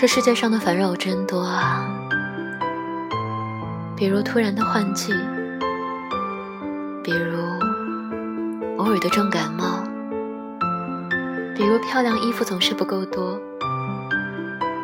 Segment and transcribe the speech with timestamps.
[0.00, 1.84] 这世界上的烦扰真多啊，
[3.96, 5.12] 比如突然的换季，
[7.02, 7.36] 比如
[8.76, 9.82] 偶尔的重感冒，
[11.56, 13.36] 比如漂亮衣服总是不够多，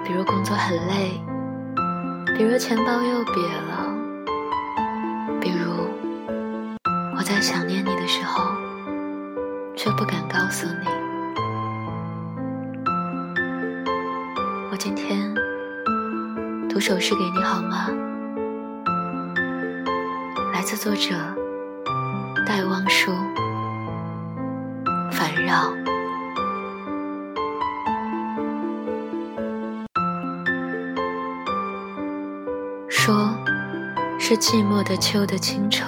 [0.05, 1.23] 比如工作很累，
[2.37, 3.95] 比如钱包又瘪了，
[5.41, 5.87] 比如
[7.17, 8.51] 我在想念你的时候，
[9.77, 11.04] 却不敢告诉你。
[14.75, 15.33] 我今天
[16.69, 17.87] 读首诗给你好吗？
[20.53, 21.15] 来自作者
[22.45, 23.13] 戴望舒，
[25.13, 25.71] 《烦扰》。
[32.89, 33.33] 说
[34.19, 35.85] 是寂寞的秋的清愁，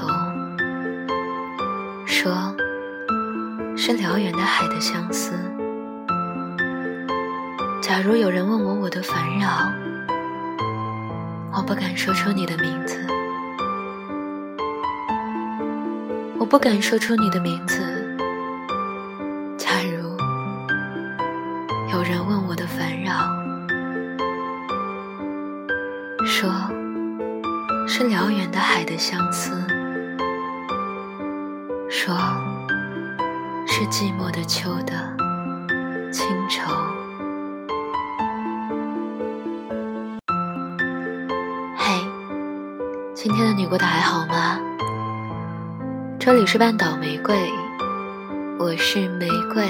[2.06, 2.54] 说
[3.76, 5.32] 是辽远的海的相思。
[7.86, 9.70] 假如有人问我我的烦扰，
[11.52, 12.98] 我不敢说出你的名字，
[16.36, 17.76] 我不敢说出你的名字。
[19.56, 20.16] 假如
[21.92, 23.24] 有人问我的烦扰，
[26.24, 26.50] 说
[27.86, 29.52] 是辽远的海的相思，
[31.88, 32.12] 说
[33.64, 34.92] 是寂寞的秋的
[43.28, 44.56] 今天的你过得还好吗？
[46.16, 47.34] 这里是半岛玫瑰，
[48.56, 49.66] 我是玫瑰。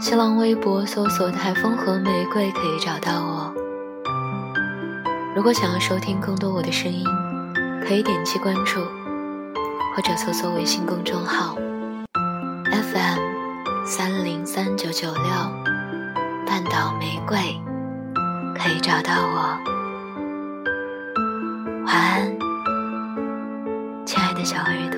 [0.00, 3.54] 新浪微博搜索“台风和玫瑰”可以找到我。
[5.36, 7.06] 如果想要收听更多我的声音，
[7.86, 8.80] 可以点击关注，
[9.94, 11.56] 或者搜索微信公众号
[12.64, 15.22] FM 三零三九九六
[16.48, 17.38] 半岛玫瑰，
[18.58, 19.81] 可以找到我。
[21.84, 22.38] 晚安，
[24.06, 24.91] 亲爱的小鳄鱼。